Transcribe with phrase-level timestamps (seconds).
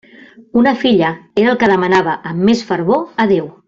[0.61, 1.11] Una filla
[1.43, 3.57] era el que demanava amb més fervor a Déu.